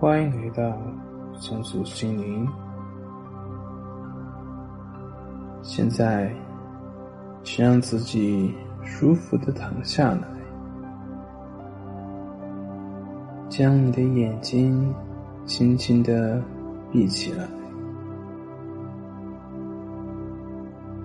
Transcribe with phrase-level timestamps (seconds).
[0.00, 0.78] 欢迎来到
[1.34, 2.48] 松鼠心灵。
[5.60, 6.32] 现在，
[7.42, 8.54] 请让自己
[8.84, 10.22] 舒服的躺下来，
[13.48, 14.94] 将你的眼睛
[15.44, 16.40] 轻轻的
[16.92, 17.44] 闭起来，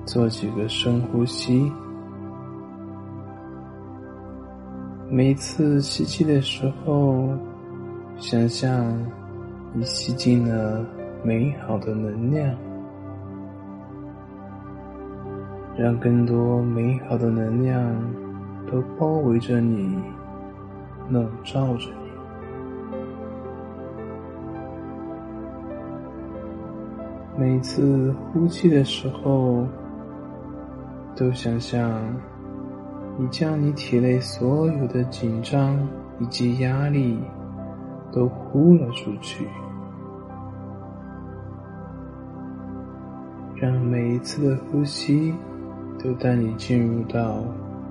[0.06, 1.72] 做几个深呼吸。
[5.10, 7.36] 每次吸气的时候。
[8.24, 8.98] 想象
[9.74, 10.82] 你吸进了
[11.26, 12.56] 美好的能量，
[15.78, 17.84] 让更多美好的能量
[18.72, 20.02] 都包围着你，
[21.10, 22.08] 笼罩着你。
[27.38, 29.68] 每次呼气的时候，
[31.14, 32.02] 都想象
[33.18, 35.78] 你将你体内所有的紧张
[36.20, 37.20] 以及压力。
[38.14, 39.48] 都呼了出去，
[43.56, 45.34] 让每一次的呼吸
[45.98, 47.44] 都带你进入到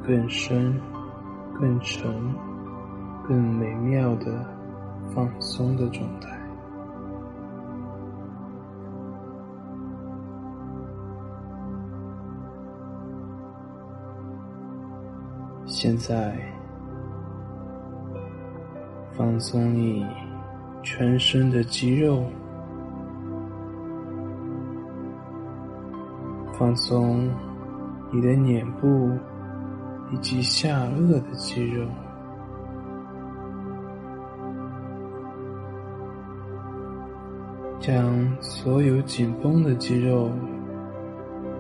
[0.07, 0.81] 更深、
[1.59, 2.09] 更沉、
[3.27, 4.47] 更美妙的
[5.13, 6.39] 放松的状态。
[15.67, 16.39] 现在。
[19.15, 20.07] 放松你
[20.83, 22.25] 全身的肌肉，
[26.59, 27.31] 放松
[28.11, 29.11] 你的脸部
[30.11, 31.87] 以及下颚的肌肉，
[37.79, 40.31] 将所有紧绷的肌肉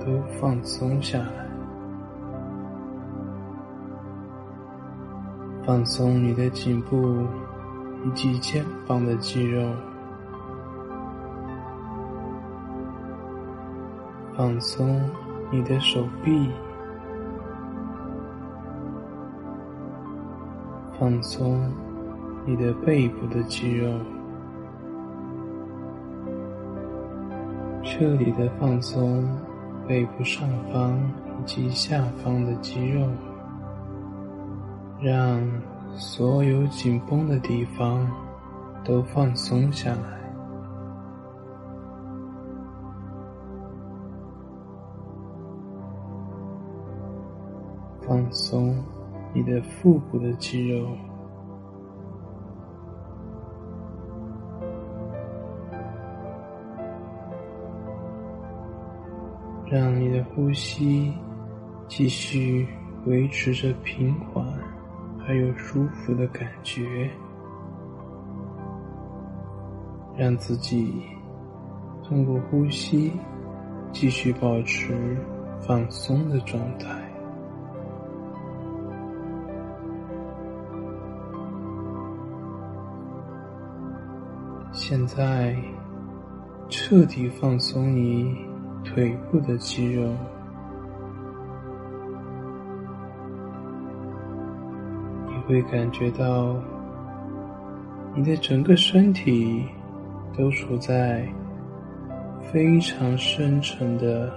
[0.00, 0.06] 都
[0.40, 1.51] 放松下来。
[5.64, 7.24] 放松你的颈部
[8.04, 9.64] 以及肩膀的肌肉，
[14.36, 15.00] 放松
[15.52, 16.50] 你的手臂，
[20.98, 21.70] 放松
[22.44, 23.88] 你的背部的肌肉，
[27.84, 29.24] 彻底的放松
[29.86, 30.98] 背部上方
[31.38, 33.06] 以及下方的肌肉。
[35.02, 35.42] 让
[35.96, 38.08] 所有紧绷的地方
[38.84, 40.20] 都放松下来，
[48.06, 48.76] 放松
[49.34, 50.86] 你的腹部的肌肉，
[59.66, 61.12] 让你的呼吸
[61.88, 62.68] 继续
[63.04, 64.61] 维持着平缓。
[65.24, 67.08] 还有舒服的感觉，
[70.16, 71.02] 让自己
[72.02, 73.12] 通过呼吸
[73.92, 75.16] 继续保持
[75.60, 76.88] 放松的状态。
[84.72, 85.56] 现在，
[86.68, 88.36] 彻底放松你
[88.82, 90.12] 腿部的肌肉。
[95.52, 96.56] 会感觉到
[98.14, 99.62] 你的整个身体
[100.34, 101.28] 都处在
[102.40, 104.32] 非常深沉的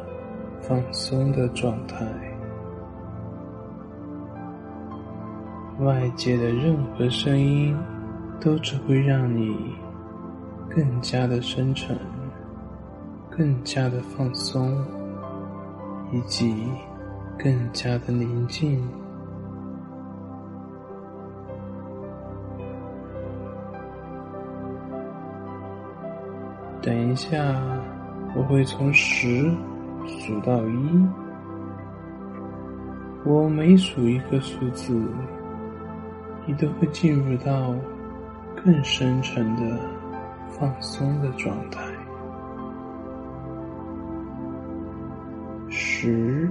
[0.59, 2.05] 放松的状态，
[5.79, 7.73] 外界的任何声音
[8.41, 9.55] 都只会让你
[10.69, 11.97] 更加的深沉、
[13.29, 14.85] 更加的放松，
[16.11, 16.53] 以及
[17.37, 18.85] 更加的宁静。
[27.15, 27.55] 下，
[28.35, 29.49] 我会从十
[30.05, 31.07] 数到一。
[33.23, 35.01] 我每数一个数字，
[36.45, 37.73] 你都会进入到
[38.63, 39.79] 更深沉的
[40.49, 41.81] 放松的状态。
[45.69, 46.49] 十、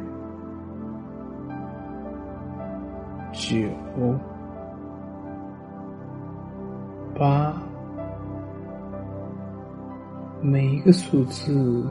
[3.32, 3.68] 九、
[7.16, 7.54] 八。
[10.46, 11.90] 每一个数字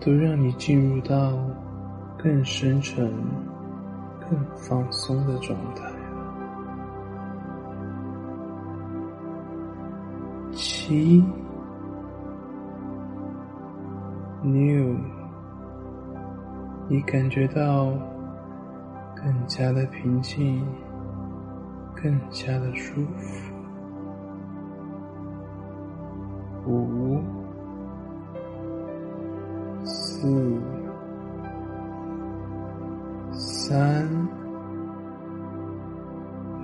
[0.00, 1.38] 都让你进入到
[2.18, 3.08] 更深沉、
[4.20, 5.88] 更放松的状态。
[10.50, 11.22] 七、
[14.42, 14.96] 六，
[16.88, 17.92] 你感觉到
[19.14, 20.60] 更加的平静，
[21.94, 23.52] 更加的舒服。
[26.66, 27.22] 五、
[30.26, 30.60] 四、
[33.30, 34.28] 三，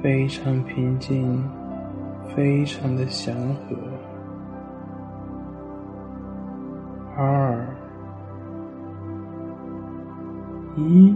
[0.02, 1.48] 非常平静，
[2.34, 3.76] 非常的祥和。
[7.16, 7.64] 二、
[10.76, 11.14] 一，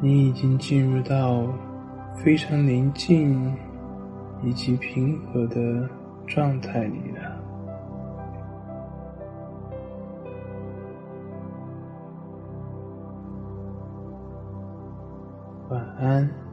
[0.00, 1.46] 你已经进入到
[2.14, 3.54] 非常宁静
[4.42, 5.86] 以及平和的
[6.26, 7.23] 状态里了。
[15.98, 16.43] 安。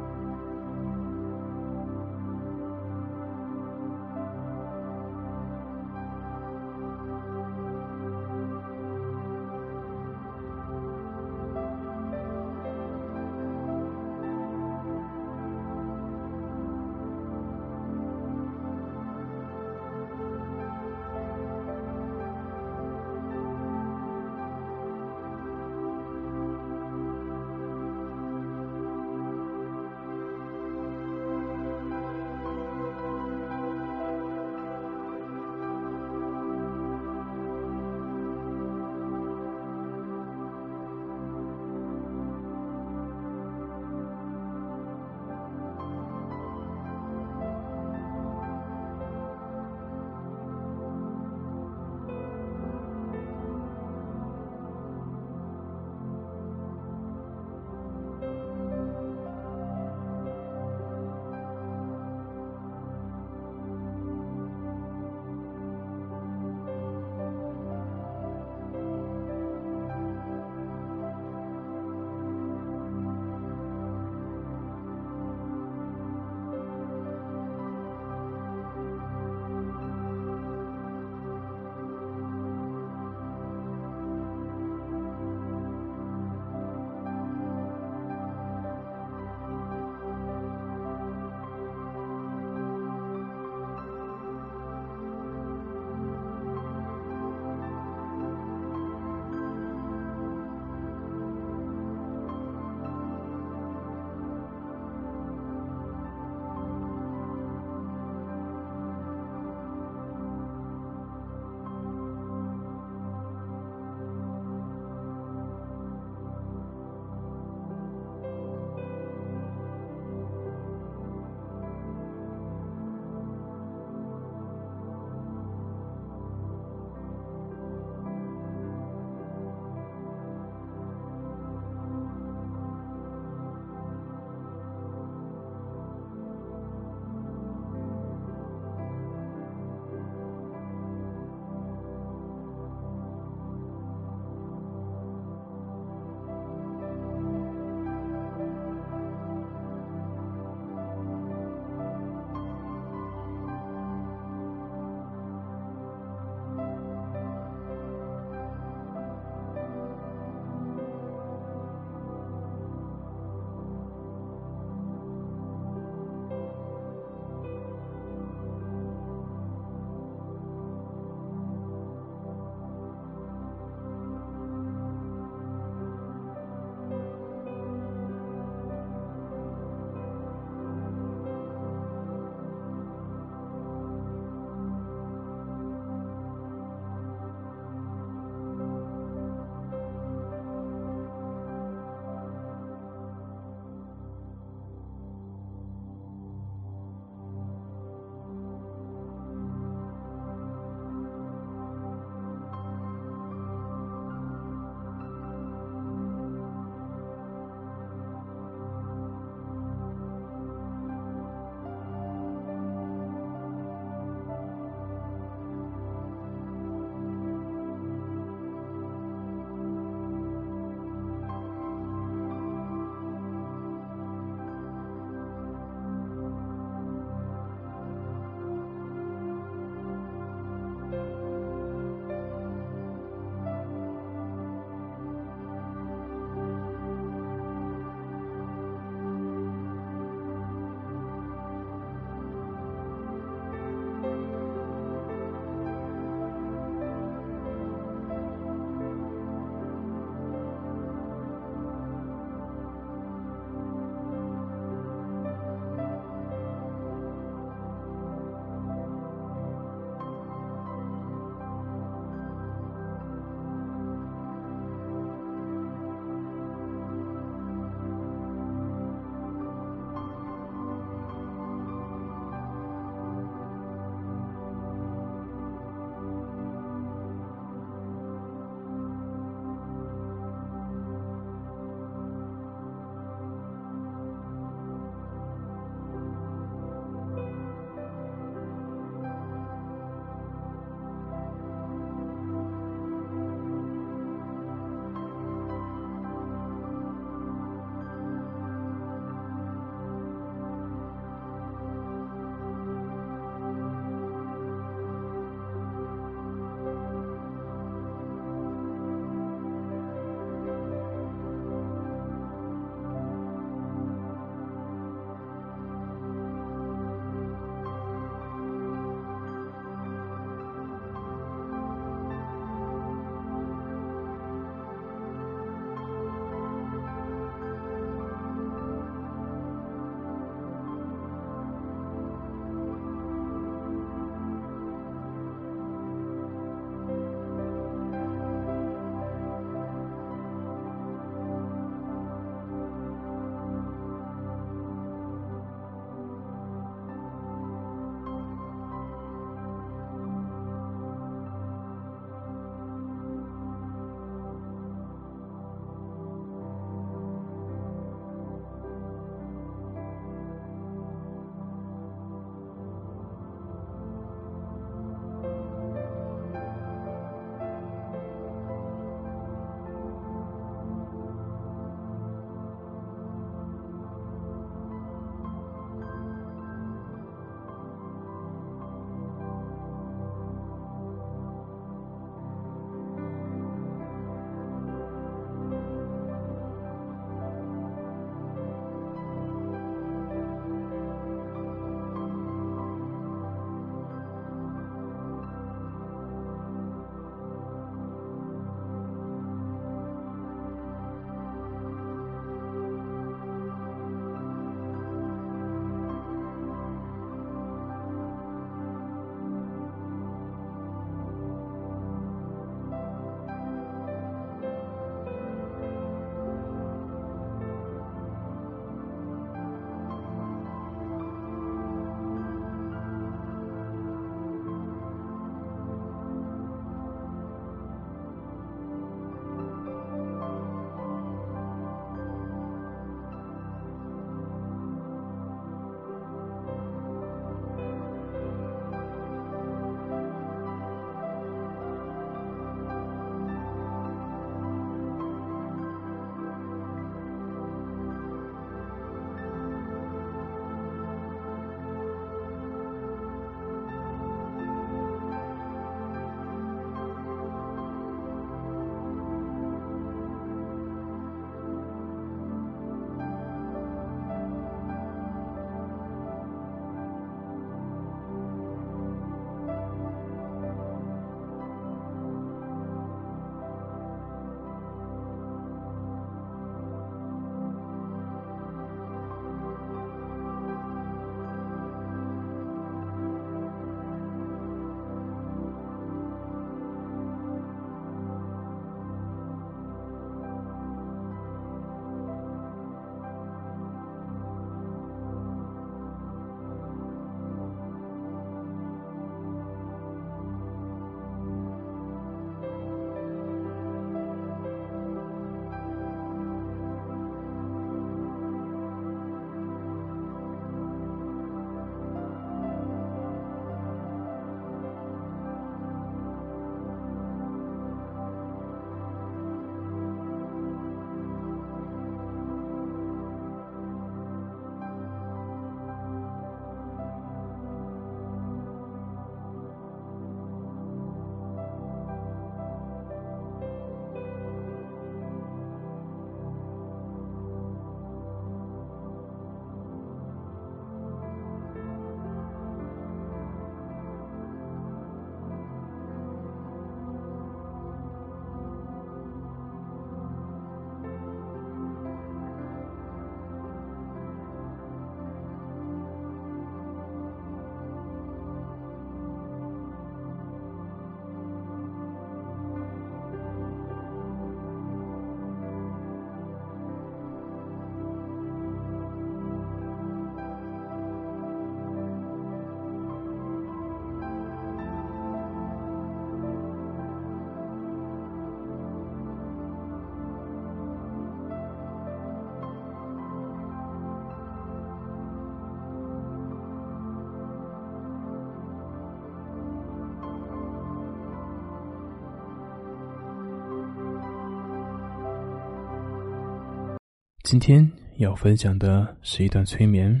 [597.34, 600.00] 今天要分享的是一段催眠，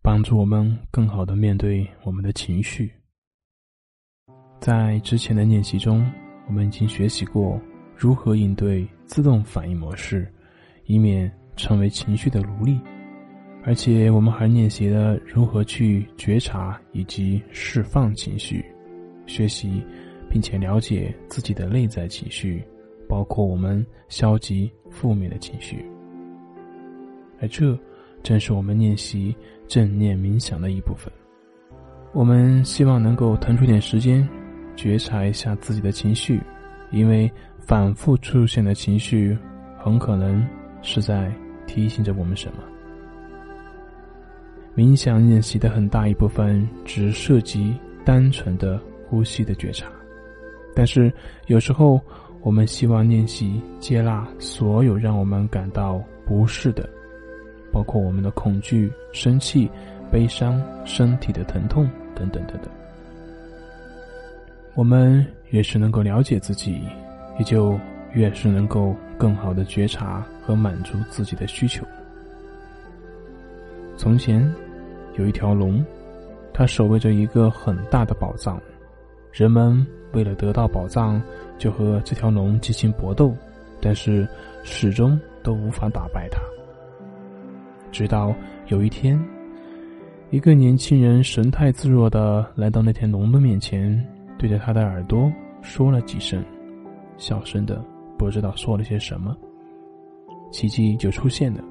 [0.00, 2.90] 帮助我们更好的面对我们的情绪。
[4.58, 6.10] 在之前的练习中，
[6.46, 7.60] 我们已经学习过
[7.94, 10.26] 如何应对自动反应模式，
[10.86, 12.80] 以免成为情绪的奴隶。
[13.62, 18.64] 而且，我们还练习了如何去觉察以及释放情绪，
[19.26, 19.84] 学习
[20.30, 22.64] 并且了解自己的内在情绪，
[23.06, 25.84] 包括我们消极、负面的情绪。
[27.40, 27.78] 而这
[28.22, 29.34] 正是我们练习
[29.66, 31.12] 正念冥想的一部分。
[32.12, 34.26] 我们希望能够腾出点时间，
[34.74, 36.40] 觉察一下自己的情绪，
[36.90, 39.36] 因为反复出现的情绪，
[39.76, 40.44] 很可能
[40.80, 41.32] 是在
[41.66, 42.62] 提醒着我们什么。
[44.74, 47.74] 冥想练习的很大一部分只涉及
[48.04, 49.86] 单纯的呼吸的觉察，
[50.74, 51.12] 但是
[51.46, 52.00] 有时候
[52.40, 56.88] 我们希望练习接纳所有让我们感到不适的，
[57.72, 59.70] 包括我们的恐惧、生气、
[60.10, 62.70] 悲伤、身体的疼痛等等等等。
[64.74, 66.82] 我们越是能够了解自己，
[67.38, 67.78] 也就
[68.12, 71.84] 越是能够更好的觉察和满足自己的需求。
[73.96, 74.52] 从前。
[75.16, 75.84] 有一条龙，
[76.54, 78.62] 它守卫着一个很大的宝藏。
[79.32, 81.20] 人们为了得到宝藏，
[81.58, 83.34] 就和这条龙进行搏斗，
[83.80, 84.28] 但是
[84.62, 86.40] 始终都无法打败它。
[87.98, 88.32] 直到
[88.68, 89.20] 有一天，
[90.30, 94.00] 一个年轻人神态自若的来到那条龙的面前，
[94.38, 95.28] 对着他的耳朵
[95.62, 96.40] 说了几声，
[97.16, 97.84] 小声的
[98.16, 99.36] 不知道说了些什么。
[100.52, 101.64] 奇迹就出现了，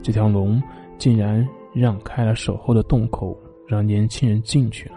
[0.00, 0.62] 这条龙
[0.96, 1.44] 竟然。
[1.74, 4.94] 让开了守候的洞口，让年轻人进去了。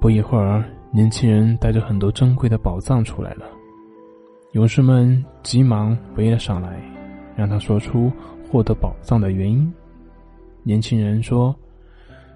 [0.00, 3.44] 不一会儿，年轻人带着很多珍贵的宝藏出来了。
[4.50, 6.76] 勇士们急忙围了上来，
[7.36, 8.10] 让他说出
[8.52, 9.72] 获得宝藏的原因。
[10.62, 11.56] 年轻人说：“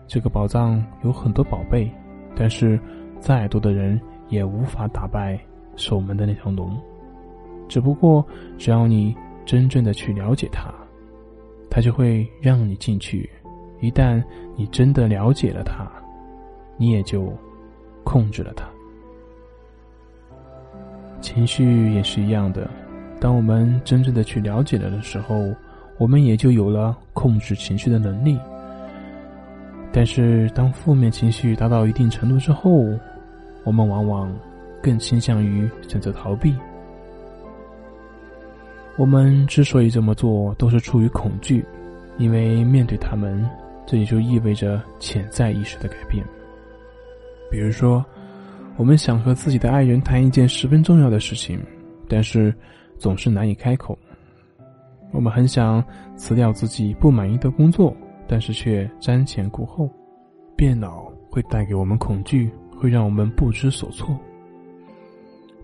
[0.08, 1.90] 这个宝藏有很多宝贝，
[2.34, 2.80] 但是
[3.20, 4.00] 再多的人
[4.30, 5.38] 也无法打败
[5.76, 6.74] 守门的那条龙。
[7.68, 8.24] 只不过，
[8.56, 10.72] 只要你真正的去了解它。”
[11.68, 13.28] 它就会让你进去，
[13.80, 14.24] 一旦
[14.56, 15.86] 你真的了解了它，
[16.78, 17.30] 你也就
[18.02, 18.66] 控制了它。
[21.20, 22.70] 情绪也是一样的，
[23.20, 25.52] 当我们真正的去了解了的时候，
[25.98, 28.38] 我们也就有了控制情绪的能力。
[29.92, 32.84] 但是，当负面情绪达到一定程度之后，
[33.64, 34.30] 我们往往
[34.82, 36.54] 更倾向于选择逃避。
[38.98, 41.64] 我们之所以这么做，都是出于恐惧，
[42.18, 43.48] 因为面对他们，
[43.86, 46.24] 这也就意味着潜在意识的改变。
[47.50, 48.04] 比如说，
[48.76, 51.58] 我们想和自己的爱人谈一件十分重要的事情，
[52.06, 52.54] 但是
[52.98, 53.98] 总是难以开口。
[55.12, 55.82] 我们很想
[56.16, 57.94] 辞掉自己不满意的工作，
[58.26, 59.88] 但是却瞻前顾后。
[60.56, 64.18] 变老会带给我们恐惧，会让我们不知所措。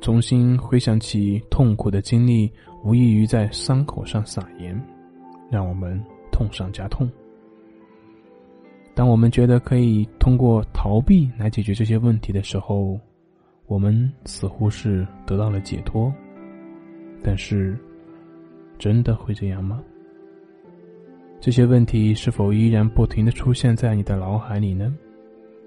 [0.03, 2.53] 重新回想起痛苦的经历，
[2.85, 4.79] 无异于在伤口上撒盐，
[5.51, 5.99] 让我们
[6.31, 7.11] 痛上加痛。
[8.95, 13.01] 当我们觉得可以通过逃避来解决这些问题的时候，
[13.67, 16.13] 我们似乎是得到了解脱。
[17.23, 17.79] 但是，
[18.83, 19.81] 真的会这样吗？
[21.41, 24.93] 这些问题是否依然不停的出现在你的脑海里呢？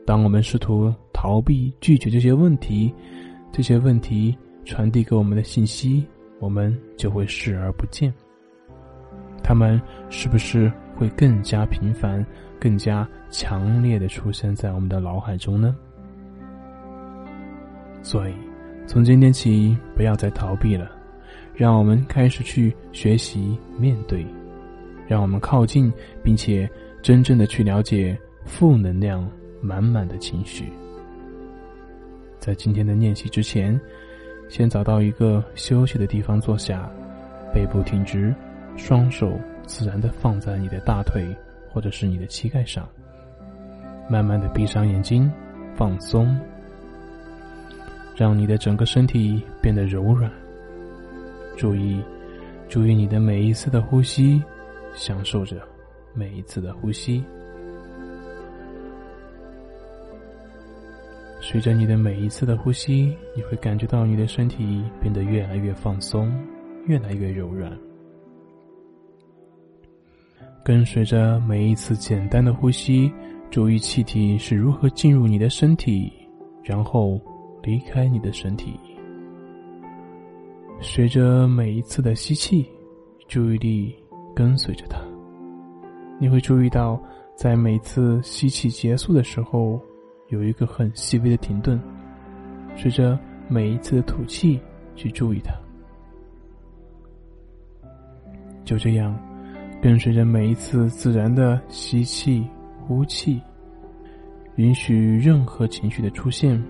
[0.06, 2.93] 当我们试图逃避、拒绝这些问题。
[3.54, 6.06] 这些问题传递给我们的信息，
[6.41, 8.13] 我们就会视而不见。
[9.41, 12.25] 他们是不是会更加频繁、
[12.60, 15.73] 更加强烈的出现在我们的脑海中呢？
[18.04, 18.34] 所以，
[18.86, 20.91] 从今天起，不要再逃避了，
[21.55, 24.25] 让我们开始去学习面对，
[25.07, 25.91] 让我们靠近，
[26.21, 26.69] 并且
[27.01, 29.25] 真正的去了解负能量
[29.61, 30.65] 满满的情绪。
[32.39, 33.79] 在今天的练习之前，
[34.49, 36.89] 先找到一个休息的地方坐下，
[37.53, 38.35] 背部挺直，
[38.75, 41.25] 双手自然的放在你的大腿
[41.71, 42.87] 或者是你的膝盖上，
[44.09, 45.31] 慢慢的闭上眼睛，
[45.73, 46.37] 放松，
[48.15, 50.29] 让你的整个身体变得柔软。
[51.55, 52.03] 注意，
[52.67, 54.41] 注意你的每一次的呼吸，
[54.93, 55.61] 享受着
[56.13, 57.23] 每一次的呼吸。
[61.41, 66.33] 随着你的每一次的呼吸，你会感觉到你的身体变得越来越放松，
[66.87, 67.71] 越来越柔软。
[70.63, 73.11] 跟随着每一次简单的呼吸，
[73.51, 76.11] 注意气体是如何进入你的身体，
[76.63, 77.21] 然后
[77.61, 78.79] 离开你的身体。
[80.81, 82.65] 随着每一次的吸气，
[83.27, 83.95] 注意力
[84.35, 84.99] 跟随着它。
[86.19, 87.01] 你会注意到，
[87.35, 89.81] 在每次吸气结束的时候，
[90.29, 91.79] 有一个很细微的停顿。
[92.75, 94.59] 随着每一次的吐气，
[94.95, 95.53] 去注意它。
[98.63, 99.17] 就这样，
[99.81, 102.45] 跟随着每一次自然的吸气、
[102.85, 103.41] 呼气，
[104.55, 106.61] 允许任何情绪的出现，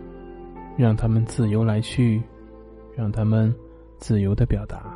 [0.78, 2.22] 让他们自由来去，
[2.96, 3.54] 让他们
[4.06, 4.96] 自由的表达。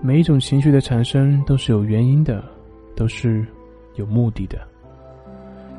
[0.00, 2.44] 每一种情绪的产生都是有原因的，
[2.94, 3.44] 都是
[3.96, 4.56] 有目的的。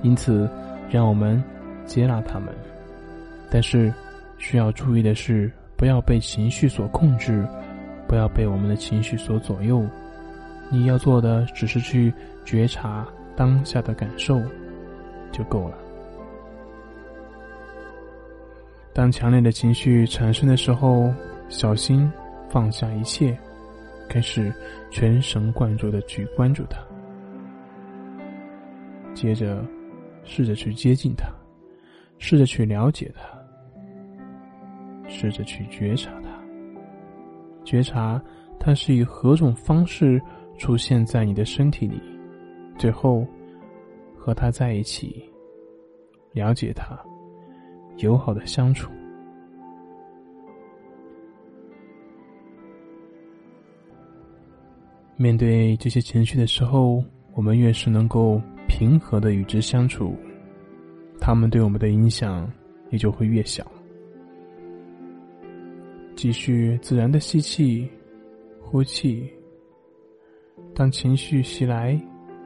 [0.02, 0.50] 因此，
[0.90, 1.42] 让我们
[1.86, 2.54] 接纳他们。
[3.50, 3.90] 但是，
[4.38, 7.48] 需要注意的是，不要被情绪所控制，
[8.06, 9.82] 不要被我们的情绪所左右。
[10.70, 14.42] 你要做的只是去觉察当下的感受，
[15.32, 15.78] 就够了。
[18.92, 21.14] 当强烈的情绪产生的时候，
[21.50, 22.10] 小心
[22.50, 23.38] 放下一切，
[24.08, 24.54] 开始
[24.90, 26.80] 全神贯注的去关注他。
[29.14, 29.66] 接着，
[30.24, 31.28] 试着去接近他，
[32.20, 33.38] 试着去了解他。
[35.12, 36.30] 试着去觉察他，
[37.66, 38.22] 觉察
[38.60, 40.22] 他是以何种方式
[40.60, 42.00] 出现在你的身体里，
[42.78, 43.26] 最后
[44.16, 45.28] 和他在一起，
[46.32, 46.96] 了解他，
[47.98, 48.92] 友好的相处。
[55.22, 57.04] 面对这些情绪的时候，
[57.34, 60.16] 我们越是能够平和的与之相处，
[61.20, 62.50] 他们对我们的影响
[62.90, 63.70] 也就会越小。
[66.16, 67.86] 继续自然的吸气、
[68.62, 69.30] 呼气。
[70.74, 72.00] 当情绪袭来，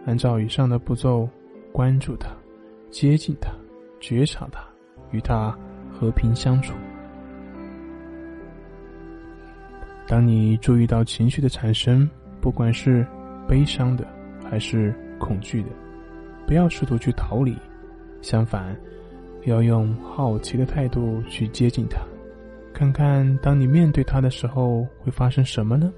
[0.07, 1.29] 按照以上的步骤，
[1.71, 2.35] 关注它，
[2.89, 3.51] 接近它，
[3.99, 4.67] 觉察它，
[5.11, 5.55] 与它
[5.91, 6.73] 和平相处。
[10.07, 12.09] 当你注意到情绪的产生，
[12.43, 13.07] 不管是
[13.47, 14.05] 悲伤的
[14.43, 15.69] 还是恐惧的，
[16.45, 17.55] 不要试图去逃离，
[18.21, 18.75] 相反，
[19.45, 22.01] 要用好奇的态度去接近它。
[22.73, 25.89] 看看，当你面对它的时候，会发生什么呢？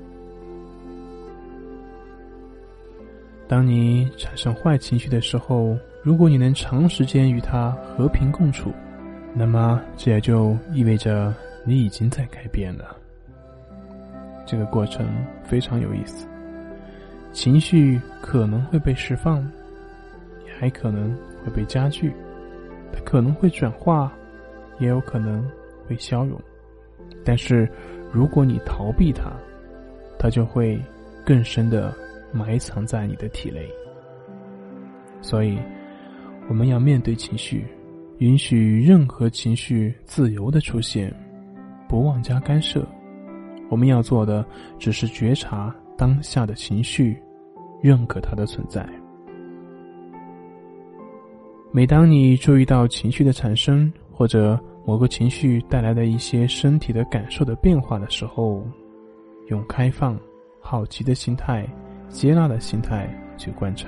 [3.47, 8.71] 当你产生坏情绪的时候，如果你能长时间与它和平共处，
[9.33, 11.33] 那么这也就意味着
[11.65, 12.95] 你已经在改变了。
[14.45, 15.07] 这个过程
[15.43, 16.27] 非常有意思，
[17.35, 19.43] 情绪可能会被释放，
[20.45, 22.13] 也还可能会被加剧，
[22.93, 24.09] 它可能会转化，
[24.79, 25.45] 也有可能
[25.85, 26.39] 会消融。
[27.25, 27.69] 但是，
[28.09, 29.33] 如果你逃避它，
[30.17, 30.79] 它就会
[31.25, 31.93] 更深的
[32.31, 33.69] 埋藏在你的体内。
[35.21, 35.59] 所以，
[36.47, 37.67] 我们要面对情绪，
[38.19, 41.13] 允许任何情绪自由的出现，
[41.89, 42.87] 不妄加干涉。
[43.69, 44.45] 我们要做的
[44.79, 47.19] 只是觉察当下的情绪，
[47.85, 48.83] 认可它的存在。
[51.71, 58.65] 每当你注意到情绪的产生，或者某个情绪带来的一些身体的感受的变化的时候，
[59.49, 60.19] 用开放、
[60.59, 61.63] 好奇的心态、
[62.09, 63.87] 接纳的心态去观察。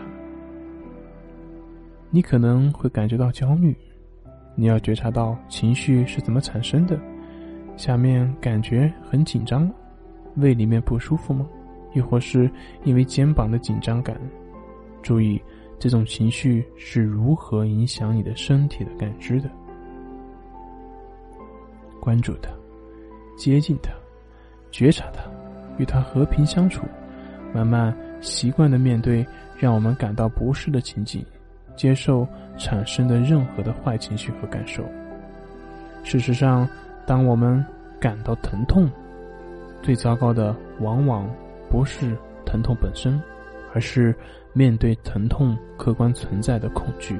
[2.11, 3.75] 你可能会感觉到焦虑，
[4.55, 6.99] 你要觉察到情绪是怎么产生的。
[7.75, 9.67] 下面感觉很紧张，
[10.35, 11.47] 胃里面不舒服吗？
[11.97, 12.49] 亦或是
[12.83, 14.15] 因为肩膀的紧张感？
[15.01, 15.41] 注意
[15.79, 19.49] 这种情绪是如何影响你的身体的感知的。
[21.99, 22.51] 关注它，
[23.35, 23.91] 接近它，
[24.69, 25.21] 觉察它，
[25.79, 26.85] 与它和平相处，
[27.51, 29.25] 慢慢习惯的面对
[29.57, 31.25] 让我们感到不适的情景，
[31.75, 34.83] 接受产生的任何的坏情绪和感受。
[36.03, 36.67] 事实上，
[37.07, 37.65] 当我们
[37.99, 38.89] 感到疼痛，
[39.81, 41.29] 最糟糕的往往
[41.69, 43.21] 不是疼痛本身，
[43.73, 44.15] 而是
[44.53, 47.19] 面对疼痛客观存在的恐惧。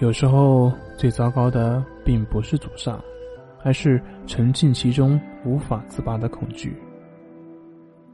[0.00, 3.02] 有时候，最糟糕的并不是阻上，
[3.64, 6.76] 而是沉浸其中无法自拔的恐惧。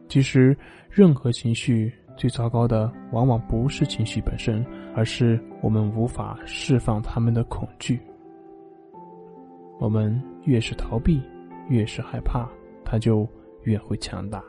[0.09, 0.57] 其实，
[0.89, 8.01] 任何情绪最糟糕的，往往不是情绪本身，而是我们无法释放他们的恐惧。
[9.79, 11.21] 我们越是逃避，
[11.69, 12.49] 越是害怕，
[12.85, 13.29] 它就
[13.65, 14.43] 越会强大。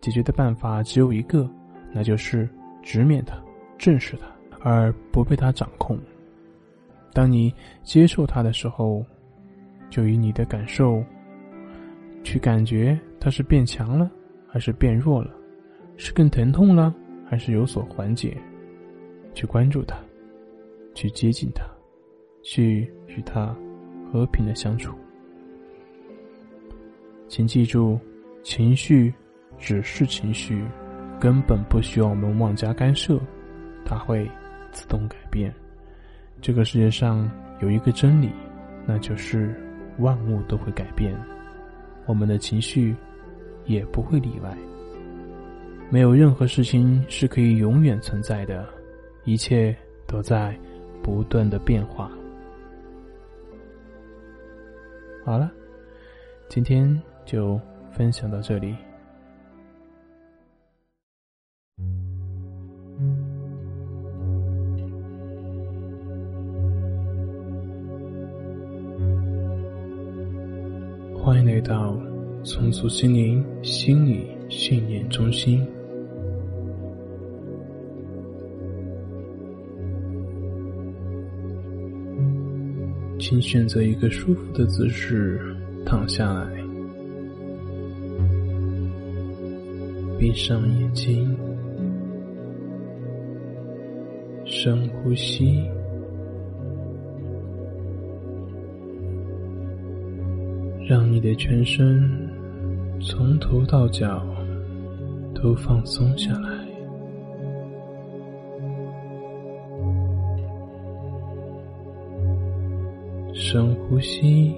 [0.00, 1.48] 解决的办法只有一个，
[1.92, 2.48] 那就是
[2.82, 3.36] 直面它，
[3.78, 4.26] 正视它。
[4.60, 5.96] 而不被它掌控。
[7.12, 9.06] 当你接受它的时候，
[9.88, 11.00] 就以你的感受
[12.24, 14.10] 去感觉它是变强了，
[14.48, 15.30] 还是变弱了，
[15.96, 16.92] 是更疼痛了，
[17.24, 18.36] 还是有所缓解。
[19.32, 19.96] 去关注它，
[20.92, 21.64] 去接近它，
[22.42, 23.56] 去与它
[24.10, 24.92] 和平的相处。
[27.28, 27.96] 请记住，
[28.42, 29.14] 情绪
[29.58, 30.64] 只是情绪，
[31.20, 33.20] 根本不需要我们妄加干涉，
[33.84, 34.30] 它会
[34.70, 35.52] 自动改变。
[36.40, 38.30] 这个世界上有一个真理，
[38.86, 39.54] 那就是
[39.98, 41.14] 万物都会改变，
[42.06, 42.94] 我们的情绪
[43.66, 44.56] 也不会例外。
[45.90, 48.68] 没有任何事情是可以永远存在的，
[49.24, 50.56] 一切都在
[51.02, 52.10] 不断的变化。
[55.24, 55.50] 好了，
[56.48, 58.76] 今天就分享到这里。
[71.28, 71.94] 欢迎来到
[72.42, 75.62] 重塑心灵心理训练中心。
[83.20, 85.38] 请选择一个舒服的姿势
[85.84, 86.50] 躺下来，
[90.18, 91.36] 闭上眼睛，
[94.46, 95.62] 深呼吸。
[101.10, 102.06] 你的全身
[103.00, 104.22] 从头到脚
[105.34, 106.50] 都放松下来，
[113.32, 114.54] 深呼吸，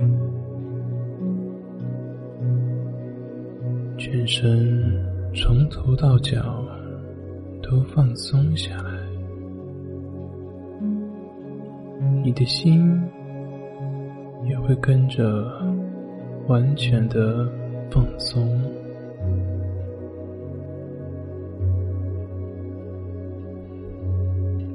[3.97, 4.83] 全身
[5.33, 6.65] 从头到脚
[7.63, 8.91] 都放松下来，
[12.25, 13.01] 你的心
[14.49, 15.70] 也会跟着。
[16.51, 17.49] 完全的
[17.93, 18.61] 放松。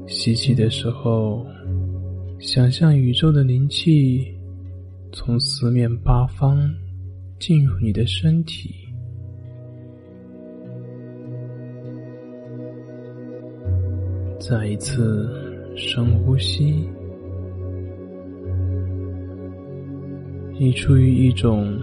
[0.08, 1.46] 吸气的时候，
[2.40, 4.26] 想象宇宙的灵气
[5.12, 6.58] 从四面八方
[7.42, 8.74] 进入你的身体。
[14.40, 15.30] 再一次
[15.76, 16.88] 深呼吸。
[20.58, 21.78] 你处于一种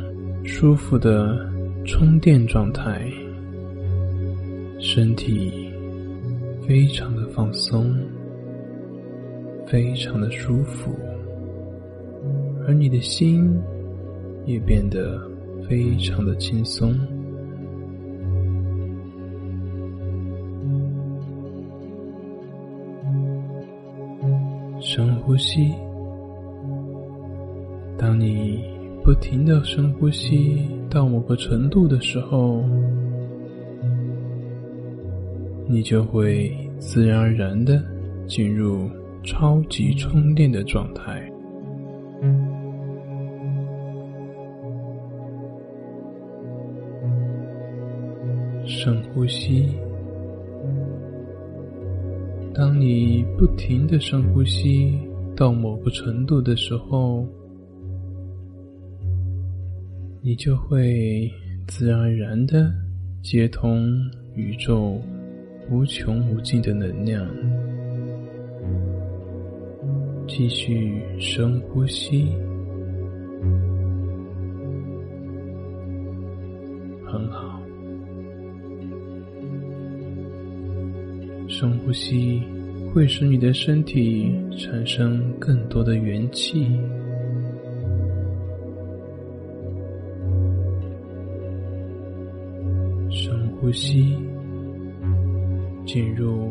[0.45, 1.47] 舒服的
[1.85, 3.07] 充电状态，
[4.81, 5.71] 身体
[6.67, 7.95] 非常的放松，
[9.67, 10.91] 非常的舒服，
[12.67, 13.61] 而你的心
[14.47, 15.21] 也变得
[15.69, 16.99] 非常的轻松。
[24.81, 25.71] 深呼吸。
[28.13, 28.63] 当你
[29.03, 32.63] 不停的深呼吸到某个程度的时候，
[35.67, 37.83] 你就会自然而然的
[38.27, 38.87] 进入
[39.25, 41.27] 超级充电的状态。
[48.67, 49.71] 深呼吸。
[52.53, 55.01] 当你不停的深呼吸
[55.35, 57.27] 到某个程度的时候，
[60.25, 61.29] 你就会
[61.67, 62.73] 自然而然的
[63.25, 63.93] 接通
[64.37, 65.03] 宇宙
[65.69, 67.29] 无穷无尽的能量，
[70.29, 72.29] 继续深呼吸，
[77.05, 77.61] 很好。
[81.49, 82.41] 深呼吸
[82.95, 86.79] 会使你的身体产生更多的元气。
[93.63, 94.17] 呼吸，
[95.87, 96.51] 进入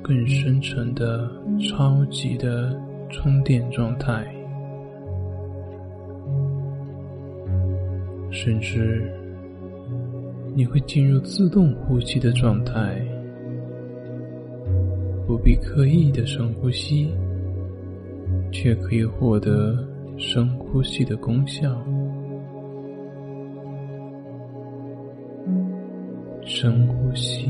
[0.00, 1.28] 更深层的
[1.58, 2.80] 超级的
[3.10, 4.24] 充电状态，
[8.30, 9.12] 甚至
[10.54, 13.04] 你会进入自动呼吸的状态，
[15.26, 17.08] 不必刻意的深呼吸，
[18.52, 19.76] 却可以获得
[20.16, 21.76] 深呼吸的功效。
[26.66, 27.46] 深呼吸。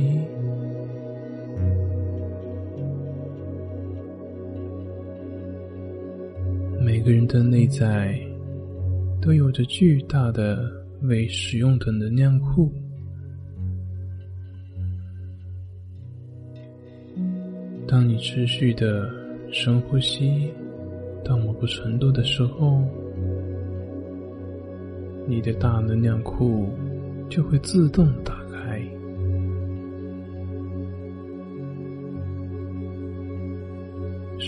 [6.78, 8.14] 每个人的内在
[9.22, 12.70] 都有着巨大的未使用的能量库。
[17.88, 19.10] 当你持续的
[19.50, 20.52] 深呼吸
[21.24, 22.82] 到某个程度的时候，
[25.26, 26.68] 你的大能量库
[27.30, 28.35] 就会自动打。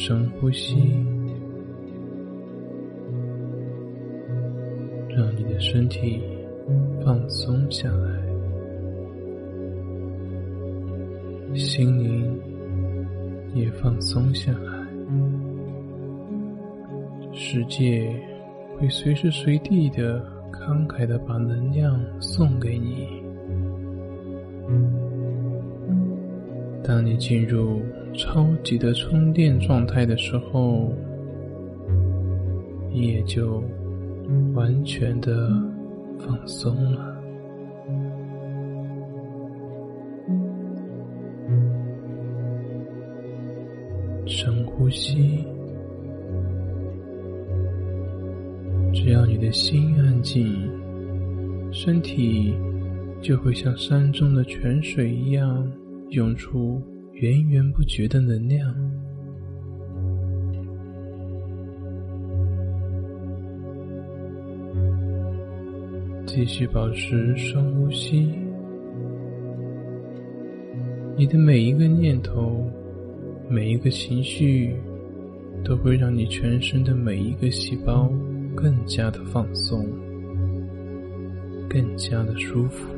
[0.09, 0.75] 深呼吸，
[5.11, 6.23] 让你的身体
[7.05, 8.09] 放松下来，
[11.55, 12.41] 心灵
[13.53, 14.89] 也放松下来，
[17.35, 18.11] 世界
[18.79, 23.23] 会随时随地的慷慨的把能量送给你。
[26.83, 27.83] 当你进入
[28.15, 30.93] 超级的充电状态的时候，
[32.91, 33.63] 你也就
[34.55, 35.51] 完全的。
[36.21, 37.17] 放松了，
[44.27, 45.45] 深呼吸。
[48.93, 50.69] 只要你的心安静，
[51.71, 52.53] 身体
[53.23, 55.71] 就会像山中的泉水一样
[56.11, 56.83] 涌出
[57.21, 58.73] 源源不绝的能量。
[66.25, 68.33] 继续保持深呼吸，
[71.17, 72.65] 你的每一个念头、
[73.49, 74.77] 每一个情绪，
[75.65, 78.09] 都会让你全身的每一个细胞
[78.55, 79.85] 更加的放松，
[81.69, 82.98] 更加的舒服。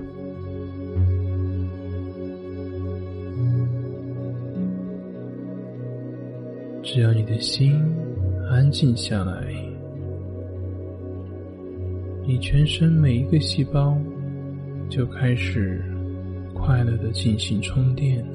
[6.92, 7.81] 只要你的心
[8.50, 9.55] 安静下来。
[12.26, 13.96] 你全身每一个细胞
[14.88, 15.85] 就开始
[16.53, 18.26] 快乐的进行充电，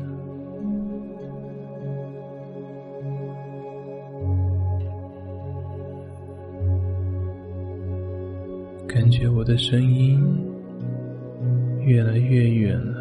[8.88, 10.18] 感觉我的声音
[11.82, 12.95] 越来越远了。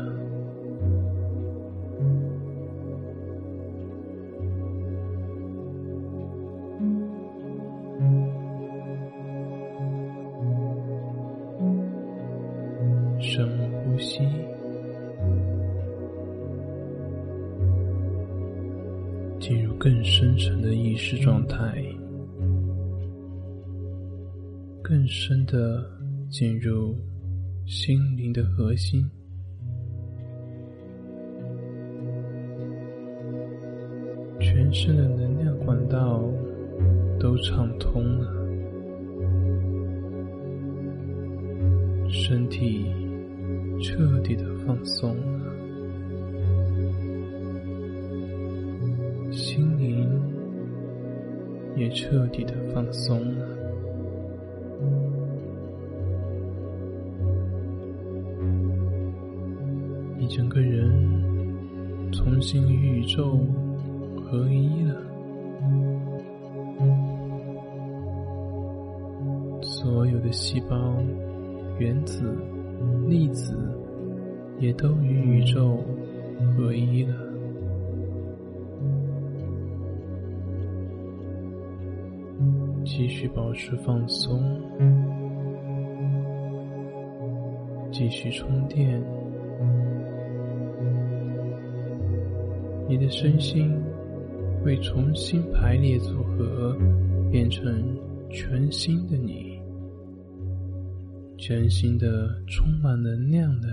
[63.15, 63.39] 宙
[64.17, 64.97] 合一了，
[69.63, 70.77] 所有的细胞、
[71.79, 72.37] 原子、
[73.07, 73.57] 粒子
[74.59, 75.79] 也都与宇宙
[76.57, 77.15] 合一了。
[82.85, 84.61] 继续保持放松，
[87.93, 89.01] 继续充电。
[92.89, 93.71] 你的身心
[94.63, 96.77] 会重新排列组合，
[97.31, 97.99] 变成
[98.31, 99.61] 全新的你，
[101.39, 103.69] 全新的、充满能量的、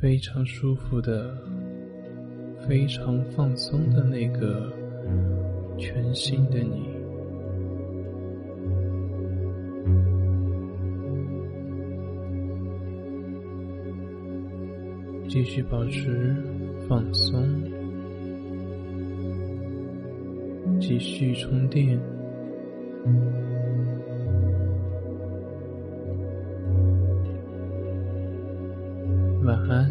[0.00, 1.36] 非常舒服的、
[2.68, 4.72] 非常放松的那个。
[5.82, 6.90] 全新的你，
[15.26, 16.36] 继续保持
[16.90, 17.40] 放松，
[20.80, 21.96] 继续充电，
[29.44, 29.89] 晚安。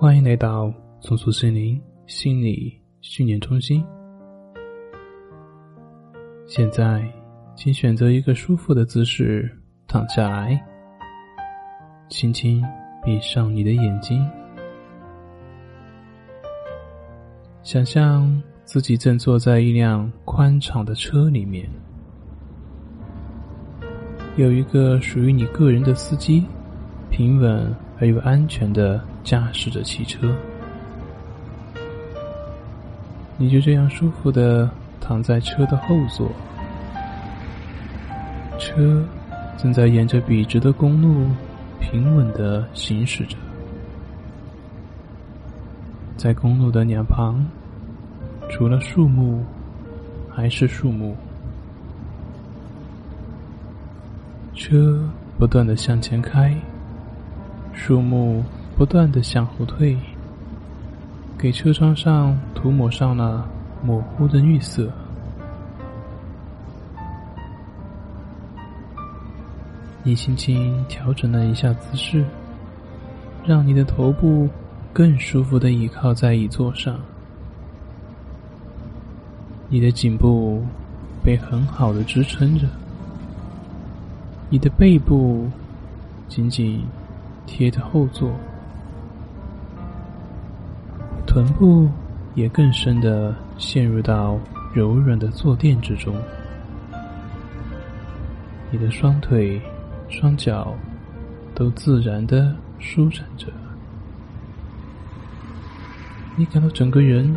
[0.00, 3.84] 欢迎来到松鼠森林心理训练中心。
[6.46, 7.06] 现在，
[7.54, 9.54] 请选择一个舒服的姿势
[9.86, 10.58] 躺下来，
[12.08, 12.64] 轻轻
[13.04, 14.26] 闭上你的眼睛，
[17.62, 21.68] 想象自己正坐在一辆宽敞的车里面。
[24.38, 26.46] 有一个属于你个人的司机，
[27.10, 30.34] 平稳而又安全的驾驶着汽车，
[33.36, 34.68] 你就这样舒服的
[35.00, 36.30] 躺在车的后座，
[38.58, 39.04] 车
[39.56, 41.26] 正在沿着笔直的公路
[41.78, 43.36] 平稳的行驶着，
[46.16, 47.44] 在公路的两旁，
[48.48, 49.44] 除了树木，
[50.30, 51.14] 还是树木。
[54.54, 55.00] 车
[55.38, 56.54] 不断的向前开，
[57.72, 58.44] 树木
[58.80, 59.94] 不断的向后退，
[61.36, 63.46] 给车窗上涂抹上了
[63.84, 64.90] 模糊的绿色。
[70.02, 72.24] 你轻轻调整了一下姿势，
[73.44, 74.48] 让你的头部
[74.94, 76.98] 更舒服的倚靠在椅座上，
[79.68, 80.64] 你的颈部
[81.22, 82.66] 被很好的支撑着。
[84.48, 85.50] 你的背部
[86.28, 86.82] 紧紧
[87.44, 88.32] 贴着后座，
[91.30, 91.88] 臀部
[92.34, 94.36] 也更深的陷入到
[94.74, 96.12] 柔软的坐垫之中。
[98.72, 99.62] 你的双腿、
[100.08, 100.74] 双脚
[101.54, 103.46] 都自然的舒展着，
[106.34, 107.32] 你感到整个人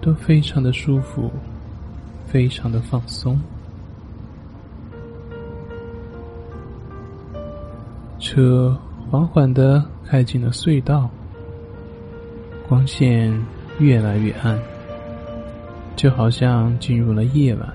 [0.00, 1.30] 都非常的舒服，
[2.26, 3.38] 非常的放松。
[8.18, 8.74] 车
[9.10, 11.10] 缓缓的开进了隧道，
[12.68, 13.32] 光线
[13.78, 14.58] 越来越暗，
[15.96, 17.68] 就好像进入了夜晚。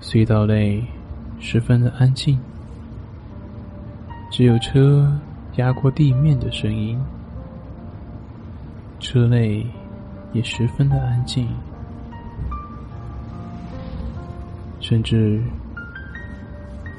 [0.00, 0.82] 隧道内
[1.40, 2.38] 十分的安静，
[4.30, 5.12] 只有车
[5.56, 6.98] 压过地面的声音。
[9.00, 9.66] 车内
[10.32, 11.48] 也十分的安静，
[14.80, 15.42] 甚至。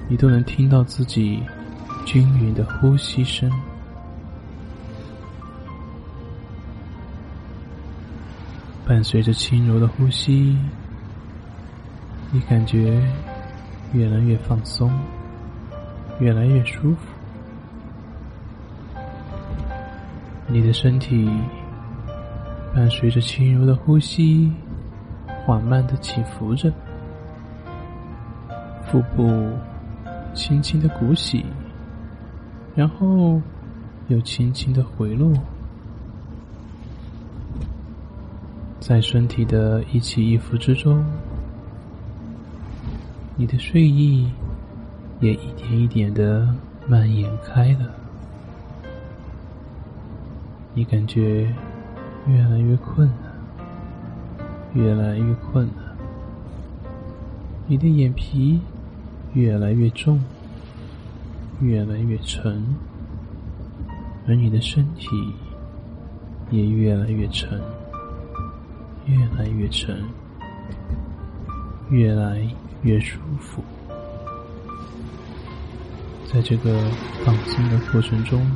[0.10, 1.42] 你都能听到自己
[2.04, 3.50] 均匀的呼吸声，
[8.92, 10.58] 伴随着轻柔的呼吸，
[12.30, 13.02] 你感觉
[13.94, 14.92] 越来越放松，
[16.20, 16.98] 越来越舒服。
[20.46, 21.26] 你的身体
[22.76, 24.52] 伴随着轻柔的呼吸，
[25.46, 26.70] 缓慢的起伏着，
[28.88, 29.50] 腹部。
[30.34, 31.46] 轻轻的鼓起，
[32.76, 33.42] 然后
[34.10, 35.32] 又轻轻的回落，
[38.82, 41.06] 在身体的一起一伏之中，
[43.38, 44.28] 你的睡意
[45.20, 46.54] 也一点一点的
[46.88, 47.90] 蔓延开了。
[50.74, 51.54] 你感觉
[52.28, 53.36] 越来越困了，
[54.74, 55.96] 越来越困了，
[57.68, 58.60] 你的眼皮。
[59.34, 60.20] 越来越重，
[61.62, 62.62] 越来越沉，
[64.28, 65.08] 而你的身体
[66.50, 67.58] 也越来越沉，
[69.12, 70.04] 越来越沉，
[71.90, 72.42] 越来
[72.84, 73.62] 越舒服。
[76.32, 76.80] 在这个
[77.26, 78.50] 放松的过程中，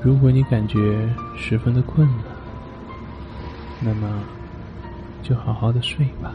[0.00, 2.24] 如果你感觉十分的困了，
[3.80, 4.22] 那么
[5.24, 6.32] 就好好的睡吧。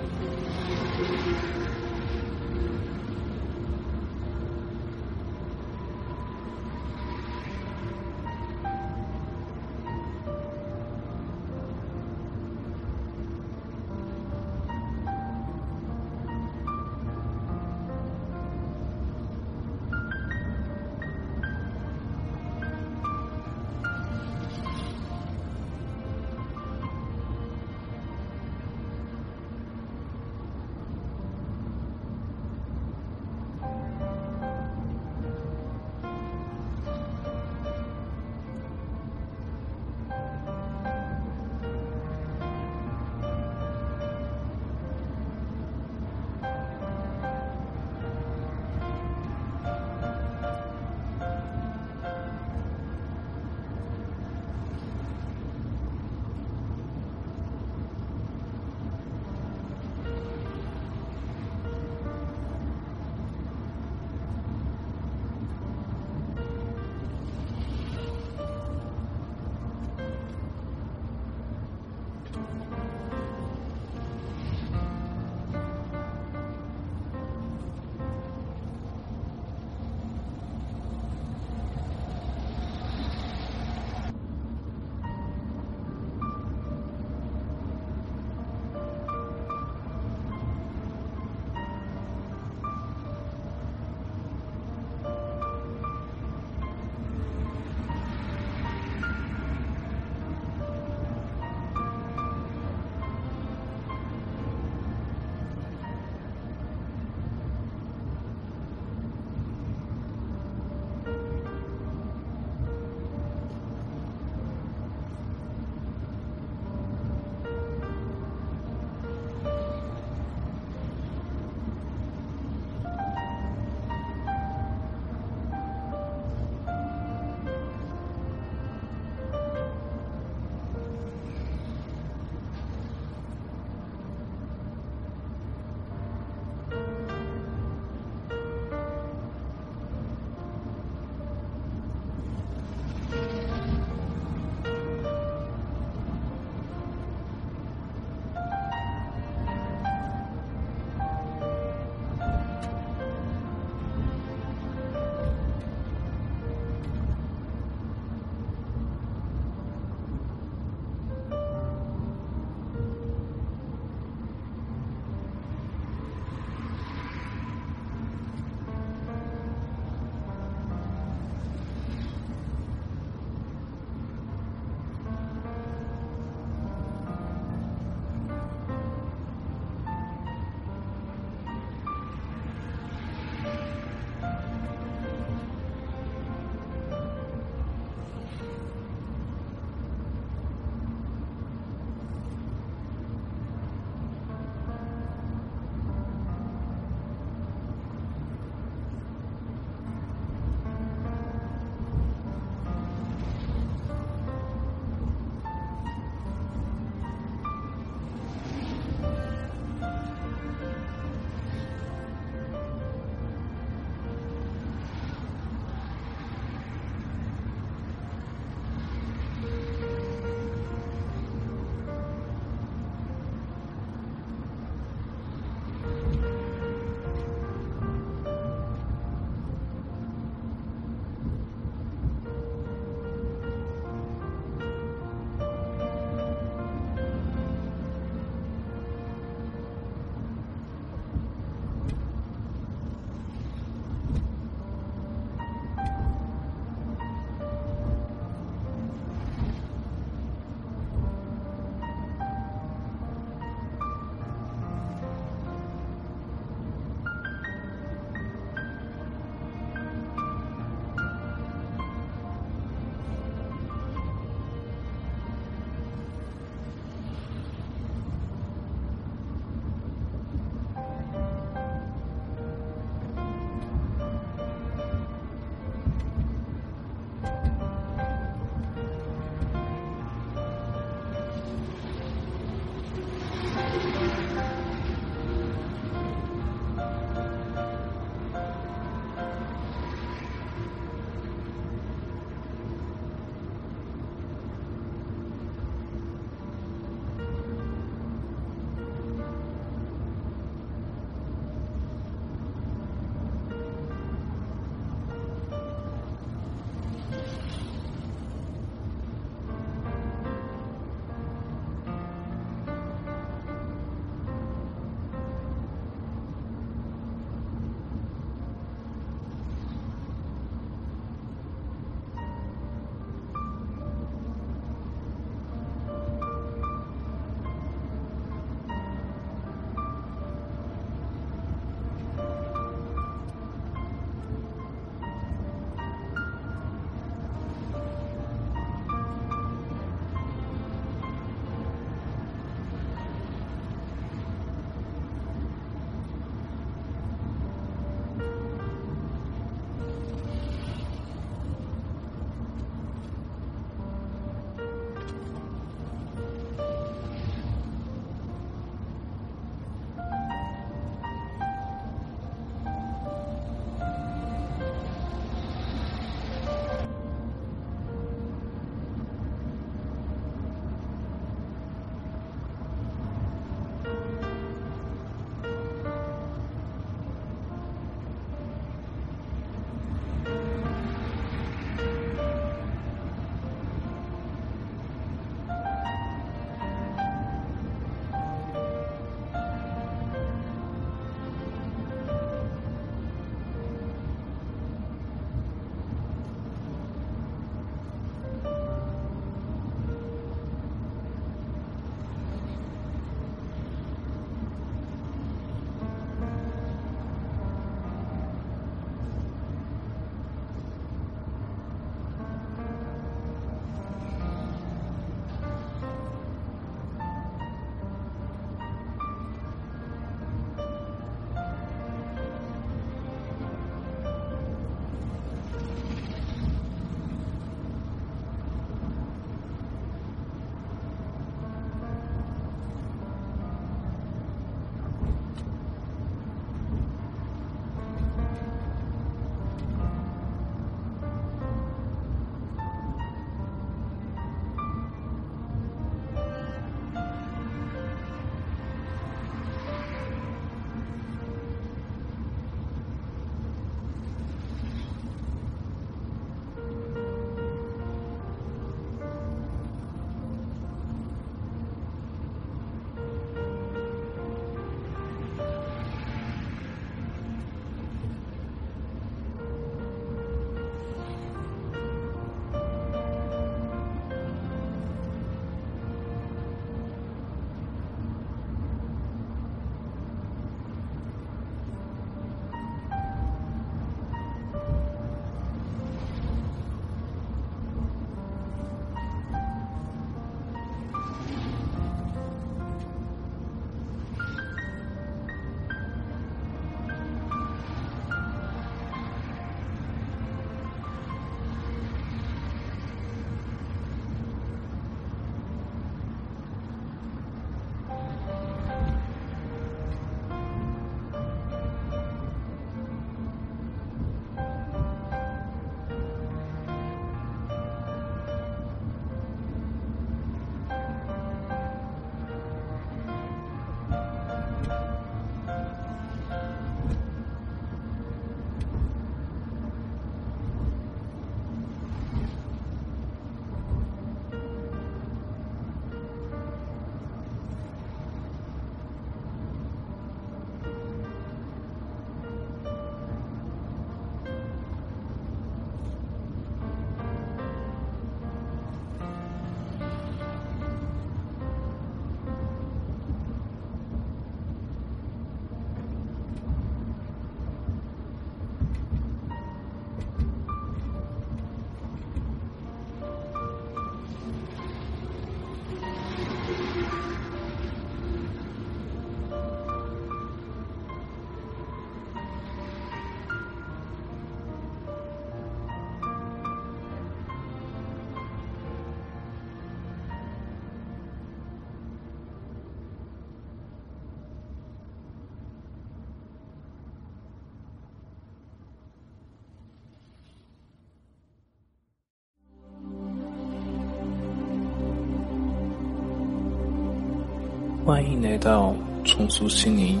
[597.92, 598.74] 欢迎来到
[599.04, 600.00] 重塑心灵。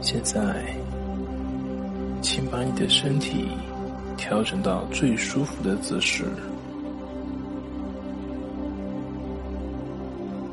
[0.00, 0.64] 现在，
[2.22, 3.48] 请把你的身体
[4.16, 6.24] 调整到最舒服的姿势。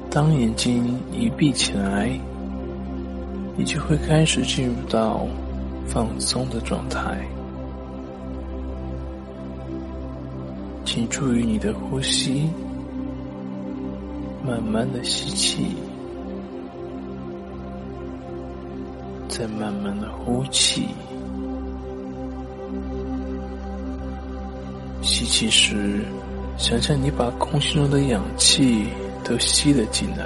[0.10, 2.10] 当眼睛一闭起来，
[3.56, 5.28] 你就会开始进入到
[5.86, 7.24] 放松的状态。
[10.84, 12.50] 请注意你的呼吸，
[14.48, 15.76] 慢慢的吸气，
[19.28, 20.88] 再慢慢的呼气。
[25.02, 26.06] 吸气时，
[26.58, 28.88] 想象你把空气中的氧气
[29.26, 30.26] 都吸了进来；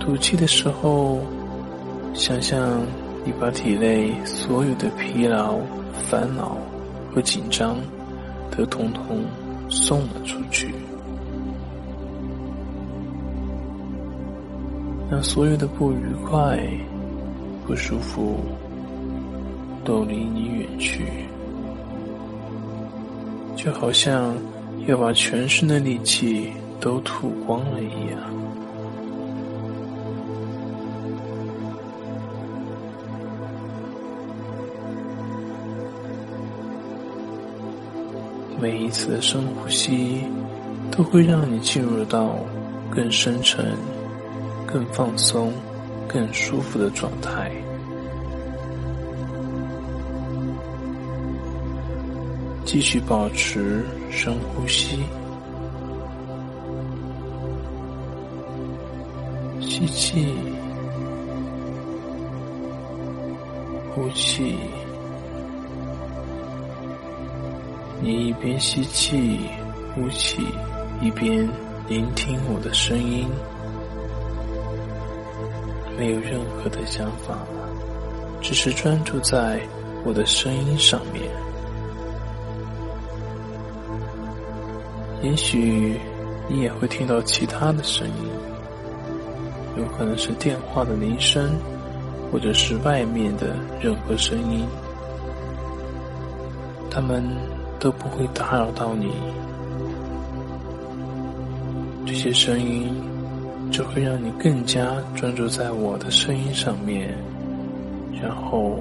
[0.00, 1.20] 吐气的时候，
[2.12, 2.80] 想象
[3.24, 5.60] 你把体内所有的疲劳、
[6.10, 6.58] 烦恼
[7.14, 7.76] 和紧张。
[8.54, 9.24] 都统统
[9.70, 10.74] 送了出去，
[15.12, 16.58] 让所有的不愉快、
[17.66, 18.38] 不舒服
[19.84, 21.04] 都离你远去，
[23.54, 24.34] 就好像
[24.86, 28.18] 要把全身的力气都吐光了一样。
[38.58, 40.22] 每一次的深呼吸，
[40.90, 42.38] 都会让你进入到
[42.90, 43.76] 更深沉、
[44.72, 45.52] 更放松、
[46.08, 47.52] 更舒服的状态。
[52.64, 55.00] 继续保持深呼吸，
[59.60, 60.34] 吸气，
[63.94, 64.56] 呼气。
[68.00, 69.38] 你一边吸气、
[69.94, 70.42] 呼气，
[71.02, 71.46] 一边
[71.88, 73.28] 聆听我的声音，
[75.98, 77.48] 没有任何的想法了，
[78.40, 79.60] 只是专注在
[80.04, 81.22] 我的声音上面。
[85.22, 85.96] 也许
[86.48, 88.28] 你也会听到其他的声音，
[89.76, 91.50] 有可能是电话的铃声，
[92.30, 94.66] 或者是外面的任何声音，
[96.90, 97.22] 他们。
[97.82, 99.10] 都不会打扰到你，
[102.06, 102.94] 这些声音
[103.72, 107.08] 只会让你更加专注在我的声音上面，
[108.22, 108.78] 然后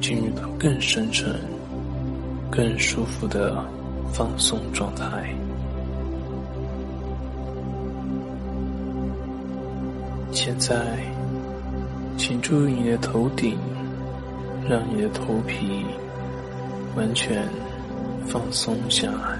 [0.00, 1.34] 进入到更深沉、
[2.50, 3.62] 更舒服的
[4.10, 5.06] 放松状态。
[10.32, 10.74] 现在，
[12.16, 13.58] 请注意你的头顶，
[14.66, 15.84] 让你的头皮
[16.96, 17.46] 完全。
[18.30, 19.38] 放松下来，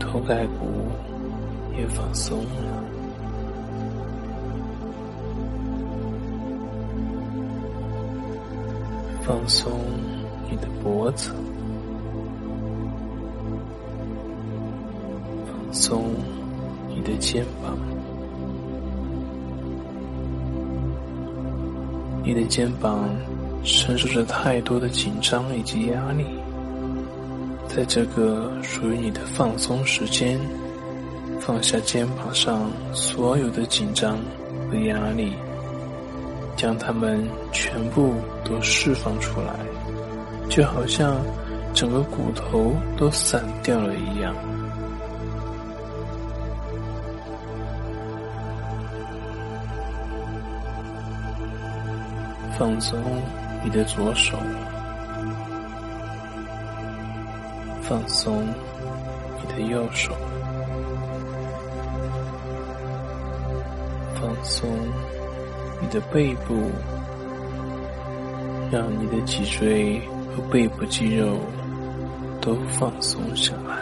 [0.00, 0.90] 头盖骨
[1.78, 2.84] 也放松了，
[9.22, 9.72] 放松
[10.50, 11.32] 你的脖子，
[15.46, 16.04] 放松
[16.88, 17.76] 你的肩膀，
[22.24, 23.08] 你的肩膀。
[23.64, 26.24] 承受着太多的紧张以及压力，
[27.68, 30.36] 在这个属于你的放松时间，
[31.44, 34.16] 放下肩膀上所有的紧张
[34.70, 35.32] 和压力，
[36.56, 38.14] 将它们全部
[38.44, 39.52] 都释放出来，
[40.48, 41.16] 就好像
[41.74, 44.32] 整个骨头都散掉了一样，
[52.56, 52.98] 放松。
[53.64, 54.36] 你的左手，
[57.80, 58.44] 放松
[59.40, 60.12] 你的右手，
[64.42, 64.68] 松
[65.80, 66.54] 你的背部，
[68.70, 70.00] 让你的脊椎
[70.34, 71.38] 和背部肌肉
[72.40, 73.78] 都放松下来，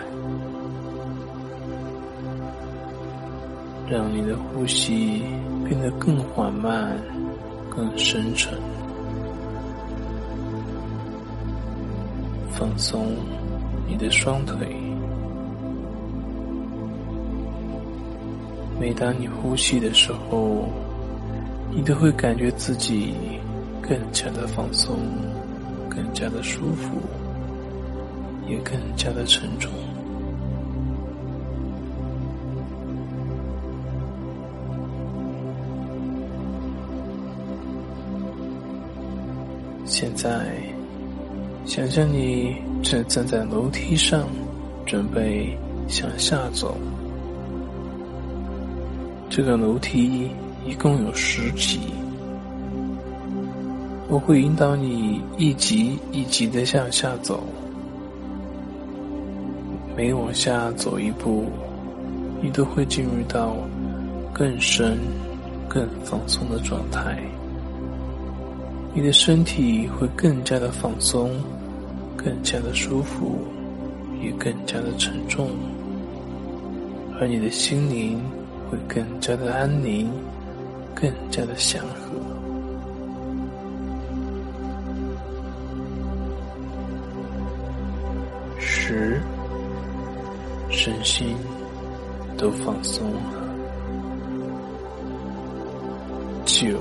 [3.89, 5.23] 让你的呼吸
[5.65, 6.97] 变得更缓慢、
[7.69, 8.59] 更深沉。
[12.53, 13.16] 放松
[13.87, 14.90] 你的双腿。
[18.81, 20.65] 每当你呼吸的时候，
[21.70, 23.12] 你都会感觉自己
[23.82, 24.97] 更加的放松，
[25.90, 26.97] 更加的舒服，
[28.48, 29.70] 也更加的沉重。
[39.85, 40.51] 现在。
[41.66, 44.27] 想象你正站在楼梯上，
[44.86, 46.77] 准备向下走。
[49.31, 50.28] 这个楼梯
[50.66, 51.78] 一共有十级，
[54.09, 57.40] 我会引导你一级一级的向下走。
[59.97, 61.44] 每往下走一步，
[62.43, 63.55] 你都会进入到
[64.32, 64.98] 更深、
[65.69, 67.23] 更放松的状态。
[68.93, 71.31] 你的身体会更加的放松，
[72.16, 73.39] 更加的舒服，
[74.20, 75.51] 也更加的沉重，
[77.20, 78.20] 而你的心灵
[78.71, 80.09] 会更加的安宁，
[80.95, 82.13] 更加的祥和。
[88.59, 89.21] 十，
[90.71, 91.35] 身心
[92.39, 93.21] 都放松了。
[96.45, 96.79] 九。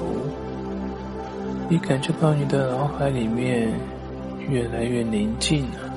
[1.72, 3.72] 你感觉到你的脑海里面
[4.48, 5.89] 越来越宁静了，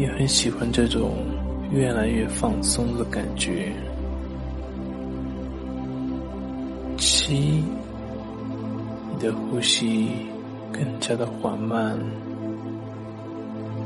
[0.00, 1.26] 你很喜欢这种
[1.70, 3.70] 越来越放松的感觉。
[6.96, 7.62] 七，
[9.12, 10.08] 你的呼吸
[10.72, 11.98] 更加的缓慢，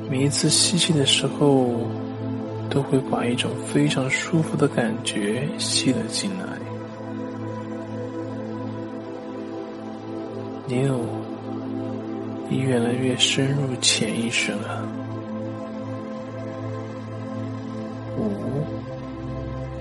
[0.08, 1.80] 每一次吸气的时候，
[2.70, 6.46] 都会把一种非常舒服的感觉吸了进来。
[10.68, 10.96] 六，
[12.48, 14.88] 你越来越深入潜意识了。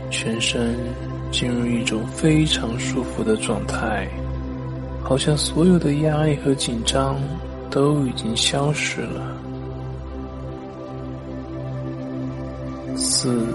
[0.09, 0.75] 全身
[1.31, 4.07] 进入一种非常舒服的状态，
[5.03, 7.17] 好像所有的压力和紧张
[7.69, 9.35] 都已经消失了。
[12.95, 13.47] 四，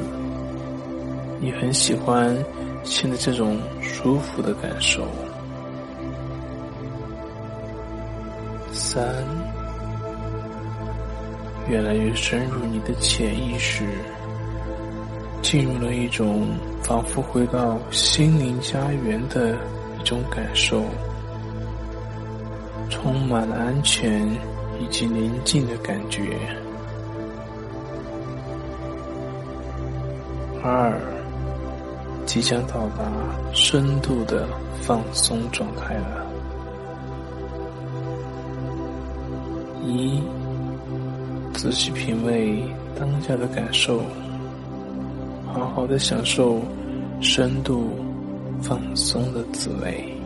[1.41, 2.37] 你很喜欢
[2.83, 5.07] 现在这种舒服的感受。
[8.73, 9.05] 三，
[11.69, 13.85] 越来越深入你的潜意识，
[15.51, 16.47] 进入了一种
[16.83, 19.57] 仿佛回到心灵家园的
[19.99, 20.83] 一种感受，
[22.91, 24.31] 充满了安全
[24.79, 26.37] 以及宁静的感觉。
[30.63, 31.01] 二，
[32.27, 33.11] 即将到达
[33.55, 34.47] 深度的
[34.83, 36.27] 放松状态了。
[39.83, 40.23] 一，
[41.55, 42.63] 仔细品味
[43.01, 44.03] 当下的感受，
[45.79, 46.61] 好的享受
[47.21, 47.89] 深度
[48.61, 50.18] 放松的滋味。